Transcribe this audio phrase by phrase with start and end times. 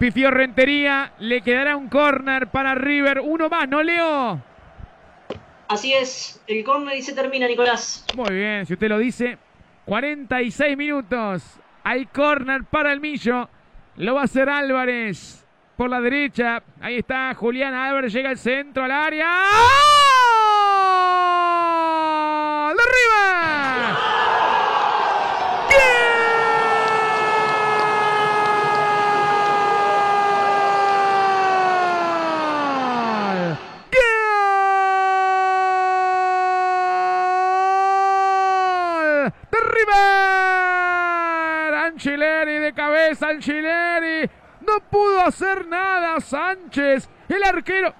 [0.00, 3.20] Pifió Rentería, le quedará un córner para River.
[3.20, 4.40] Uno más, ¿no, Leo?
[5.68, 8.06] Así es, el córner y se termina, Nicolás.
[8.16, 9.36] Muy bien, si usted lo dice.
[9.84, 11.42] 46 minutos.
[11.84, 13.48] Hay córner para el Millo.
[13.96, 15.44] Lo va a hacer Álvarez
[15.76, 16.62] por la derecha.
[16.80, 19.28] Ahí está Julián Álvarez, llega al centro, al área.
[19.28, 19.36] ¡Gol!
[22.76, 23.98] ¡De arriba!
[25.68, 25.82] ¡Gol!
[39.22, 39.32] ¡Gol!
[39.50, 41.74] ¡De River!
[41.74, 42.56] Anchileri
[43.10, 44.30] de cabeza, Anchileri.
[44.60, 47.94] No pudo hacer nada Sánchez, el arquero.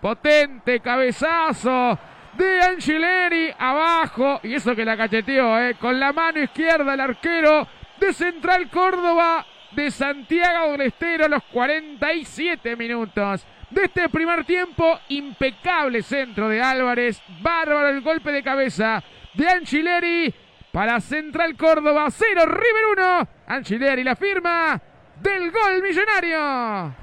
[0.00, 1.98] Potente cabezazo
[2.34, 4.40] de Angileri abajo.
[4.44, 5.74] Y eso que la cacheteó, ¿eh?
[5.74, 7.66] Con la mano izquierda el arquero
[7.98, 15.00] de Central Córdoba de Santiago del Estero a los 47 minutos de este primer tiempo.
[15.08, 17.20] Impecable centro de Álvarez.
[17.40, 19.02] Bárbaro el golpe de cabeza
[19.34, 20.34] de Angileri
[20.72, 22.08] para Central Córdoba.
[22.10, 23.28] 0 River 1.
[23.46, 24.80] Angileri la firma
[25.20, 26.94] del gol millonario.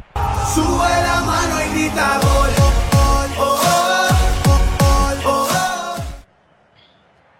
[0.54, 2.66] Sube la mano y gol.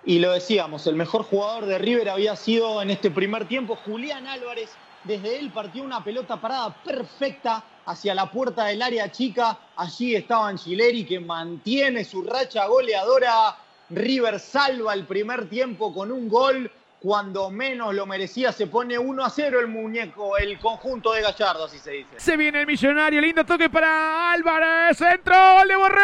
[0.08, 4.28] Y lo decíamos, el mejor jugador de River había sido en este primer tiempo Julián
[4.28, 4.70] Álvarez.
[5.04, 9.58] Desde él partió una pelota parada perfecta hacia la puerta del área chica.
[9.76, 13.58] Allí estaba Angileri que mantiene su racha goleadora.
[13.90, 16.72] River salva el primer tiempo con un gol.
[17.02, 21.66] Cuando menos lo merecía, se pone 1 a 0 el muñeco, el conjunto de Gallardo,
[21.66, 22.10] así se dice.
[22.18, 26.02] Se viene el millonario, lindo toque para Álvarez, centro, gol de Borrell.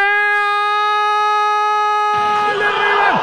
[2.13, 3.13] ¡Gol de River!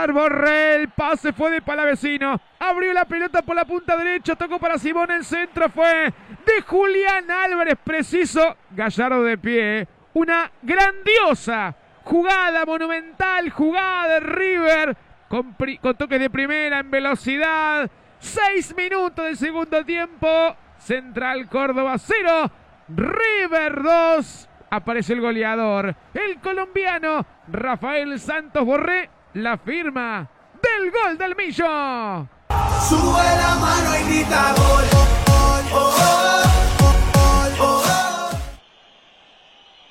[0.07, 0.45] ¡De River!
[0.45, 2.41] Borrell, pase fue de Palavecino.
[2.59, 6.13] Abrió la pelota por la punta derecha, tocó para Simón, el centro fue
[6.47, 8.57] de Julián Álvarez, preciso.
[8.71, 9.89] Gallardo de pie.
[10.15, 11.75] Una grandiosa
[12.05, 14.97] jugada monumental, jugada de River
[15.29, 17.91] con, con toques de primera en velocidad.
[18.19, 20.57] Seis minutos del segundo tiempo.
[20.79, 22.51] Central Córdoba 0,
[22.89, 24.49] River 2.
[24.71, 30.31] Aparece el goleador, el colombiano Rafael Santos Borré, la firma
[30.63, 32.29] del gol del Millo.
[32.89, 34.85] Sube la mano y grita gol.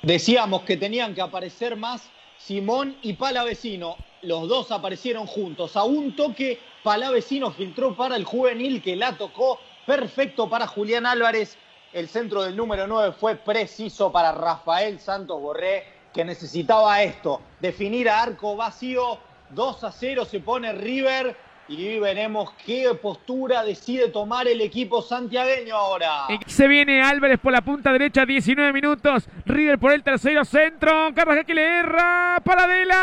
[0.02, 3.96] Decíamos que tenían que aparecer más Simón y Palavecino.
[4.22, 5.76] Los dos aparecieron juntos.
[5.76, 9.58] A un toque, Palavecino filtró para el juvenil que la tocó.
[9.86, 11.56] Perfecto para Julián Álvarez.
[11.92, 18.08] El centro del número 9 fue preciso para Rafael Santos Borré, que necesitaba esto, definir
[18.08, 19.18] a arco vacío.
[19.54, 21.36] 2 a 0 se pone River
[21.68, 26.26] y veremos qué postura decide tomar el equipo santiagueño ahora.
[26.46, 29.26] Se viene Álvarez por la punta derecha, 19 minutos.
[29.46, 31.10] River por el tercero, centro.
[31.14, 32.40] Carrascal que le erra.
[32.44, 33.00] Paradela.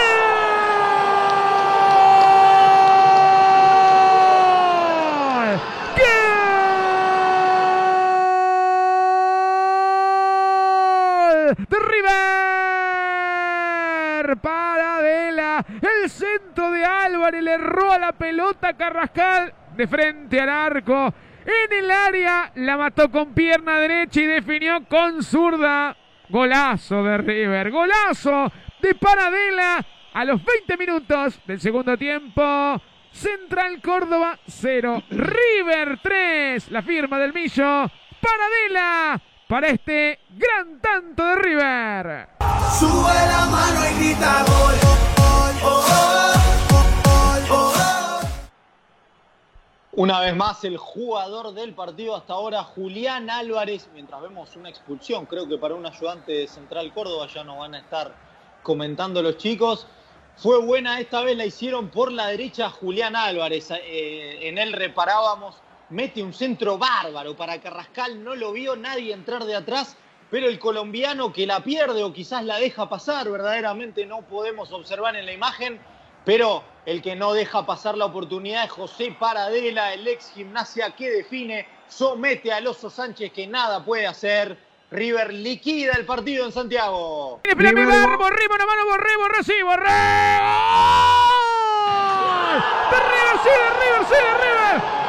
[11.38, 11.54] ¡Gol!
[11.68, 11.78] ¡De
[14.22, 14.36] River!
[14.38, 15.64] Paradela.
[15.80, 21.14] El centro de Álvarez le erró a la pelota Carrascal de frente al arco.
[21.44, 25.96] En el área la mató con pierna derecha y definió con zurda.
[26.28, 27.70] Golazo de River.
[27.70, 28.50] Golazo
[28.80, 29.84] de Paradela
[30.14, 32.80] a los 20 minutos del segundo tiempo.
[33.10, 36.70] Central Córdoba 0, River 3.
[36.70, 37.90] La firma del Millo.
[38.20, 42.28] Paradela para este gran tanto de River.
[50.02, 55.26] Una vez más, el jugador del partido hasta ahora, Julián Álvarez, mientras vemos una expulsión,
[55.26, 58.12] creo que para un ayudante de Central Córdoba ya no van a estar
[58.64, 59.86] comentando los chicos.
[60.34, 63.70] Fue buena esta vez, la hicieron por la derecha Julián Álvarez.
[63.70, 65.54] eh, en él reparábamos,
[65.90, 69.96] mete un centro bárbaro para Carrascal, no lo vio nadie entrar de atrás,
[70.32, 75.14] pero el colombiano que la pierde o quizás la deja pasar, verdaderamente no podemos observar
[75.14, 75.80] en la imagen,
[76.24, 81.10] pero el que no deja pasar la oportunidad es José Paradela, el ex gimnasia que
[81.10, 84.58] define, somete al Oso Sánchez que nada puede hacer.
[84.90, 87.40] River liquida el partido en Santiago.
[87.44, 89.88] Borré, mano a mano, Borré, Borré, sí, Borré.
[90.92, 91.42] ¡Gol!
[92.90, 94.14] De River, sí, de River, sí.
[94.42, 95.01] River.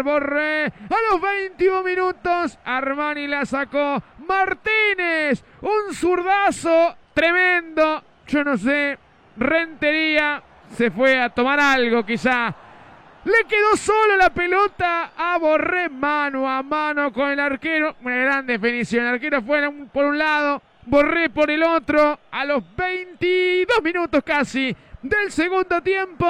[0.00, 2.58] Borré a los 21 minutos.
[2.64, 4.02] Armani la sacó.
[4.26, 5.44] Martínez.
[5.60, 8.02] Un zurdazo tremendo.
[8.26, 8.98] Yo no sé.
[9.36, 10.42] Rentería
[10.76, 12.54] se fue a tomar algo quizá.
[13.24, 17.96] Le quedó solo la pelota a Borré mano a mano con el arquero.
[18.02, 19.06] Una gran definición.
[19.06, 19.62] El arquero fue
[19.92, 22.18] por un lado, Borré por el otro.
[22.30, 26.26] A los 22 minutos casi del segundo tiempo.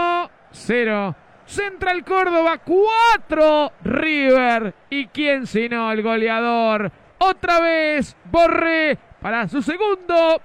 [0.51, 1.15] Cero.
[1.47, 3.73] Central Córdoba 4.
[3.85, 4.75] River.
[4.91, 6.91] ¿Y quién sino el goleador?
[7.19, 10.41] Otra vez Borré para su segundo.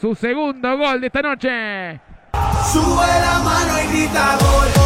[0.00, 2.00] Su segundo gol de esta noche.
[2.72, 4.82] Sube la mano y grita gol.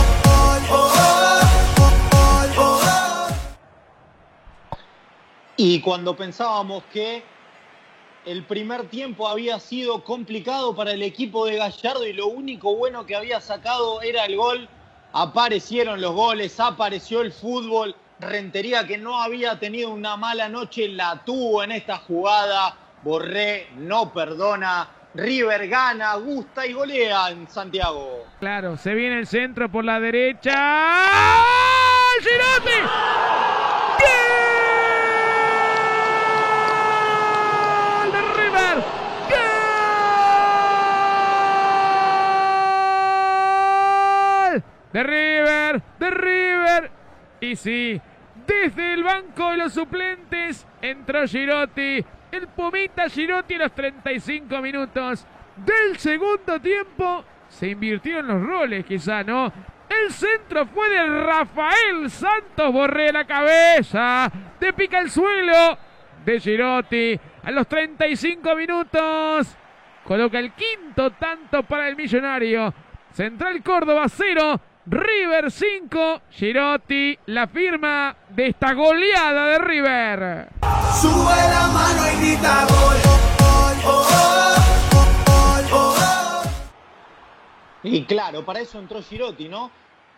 [5.59, 7.23] Y cuando pensábamos que
[8.27, 13.07] el primer tiempo había sido complicado para el equipo de Gallardo y lo único bueno
[13.07, 14.69] que había sacado era el gol,
[15.12, 17.94] aparecieron los goles, apareció el fútbol.
[18.19, 22.76] Rentería que no había tenido una mala noche, la tuvo en esta jugada.
[23.03, 24.88] Borré no perdona.
[25.14, 28.26] River gana, gusta y golea en Santiago.
[28.38, 31.06] Claro, se viene el centro por la derecha.
[38.03, 38.76] ¡Gol de River!
[44.53, 44.62] ¡Gol!
[44.96, 46.90] De River, de River.
[47.43, 48.00] Y sí,
[48.46, 52.02] desde el banco de los suplentes entró Girotti.
[52.32, 57.22] El Pumita Girotti a los 35 minutos del segundo tiempo.
[57.46, 59.52] Se invirtieron los roles, quizá, ¿no?
[59.87, 64.32] El centro fue de Rafael Santos Borré la cabeza.
[64.58, 65.76] De pica el suelo
[66.25, 67.20] de Girotti.
[67.43, 69.58] A los 35 minutos.
[70.04, 72.72] Coloca el quinto tanto para el millonario.
[73.12, 74.58] Central Córdoba 0.
[74.88, 76.21] River 5.
[76.31, 80.49] Girotti la firma de esta goleada de River.
[81.00, 82.97] Sube la mano y grita gol.
[87.83, 89.73] Y claro, para eso entró Girotti, ¿no?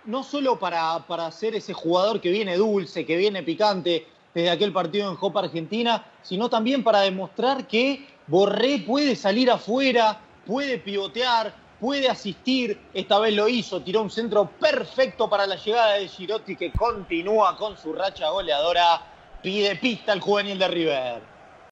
[0.04, 4.72] No solo para, para ser ese jugador que viene dulce, que viene picante desde aquel
[4.72, 11.54] partido en Copa Argentina, sino también para demostrar que Borré puede salir afuera, puede pivotear,
[11.80, 12.80] puede asistir.
[12.92, 17.56] Esta vez lo hizo, tiró un centro perfecto para la llegada de Girotti que continúa
[17.56, 19.02] con su racha goleadora.
[19.42, 21.37] Pide pista al juvenil de River.